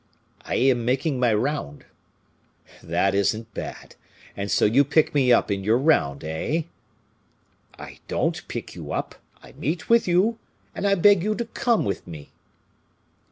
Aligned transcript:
"I 0.45 0.55
am 0.55 0.83
making 0.83 1.19
my 1.19 1.31
round." 1.31 1.85
"That 2.81 3.13
isn't 3.13 3.53
bad! 3.53 3.93
And 4.35 4.49
so 4.49 4.65
you 4.65 4.83
pick 4.83 5.13
me 5.13 5.31
up 5.31 5.51
in 5.51 5.63
your 5.63 5.77
round, 5.77 6.23
eh?" 6.23 6.63
"I 7.77 7.99
don't 8.07 8.47
pick 8.47 8.73
you 8.73 8.91
up; 8.93 9.13
I 9.43 9.51
meet 9.51 9.89
with 9.89 10.07
you, 10.07 10.39
and 10.73 10.87
I 10.87 10.95
beg 10.95 11.21
you 11.21 11.35
to 11.35 11.45
come 11.45 11.85
with 11.85 12.07
me." 12.07 12.31